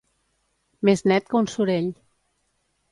[0.89, 1.95] Més net que un sorell.